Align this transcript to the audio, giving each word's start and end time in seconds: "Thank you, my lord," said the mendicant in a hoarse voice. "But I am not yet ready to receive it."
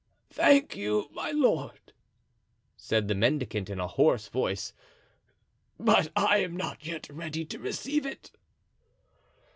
"Thank 0.31 0.75
you, 0.75 1.09
my 1.13 1.29
lord," 1.29 1.93
said 2.75 3.07
the 3.07 3.13
mendicant 3.13 3.69
in 3.69 3.79
a 3.79 3.85
hoarse 3.87 4.29
voice. 4.29 4.73
"But 5.79 6.09
I 6.15 6.39
am 6.39 6.57
not 6.57 6.87
yet 6.87 7.07
ready 7.09 7.45
to 7.45 7.59
receive 7.59 8.07
it." 8.07 8.31